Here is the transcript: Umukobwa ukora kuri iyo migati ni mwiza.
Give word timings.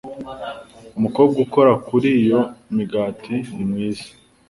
Umukobwa 0.97 1.37
ukora 1.45 1.71
kuri 1.87 2.09
iyo 2.21 2.41
migati 2.75 3.35
ni 3.55 3.65
mwiza. 3.69 4.07